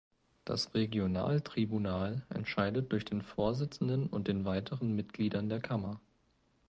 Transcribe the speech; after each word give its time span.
Das 0.45 0.73
Regional 0.73 1.41
Tribunal 1.41 2.25
entscheidet 2.31 2.91
durch 2.91 3.05
den 3.05 3.21
Vorsitzenden 3.21 4.07
und 4.07 4.27
den 4.27 4.45
weiteren 4.45 4.95
Mitgliedern 4.95 5.47
der 5.47 5.59
Kammer. 5.61 6.01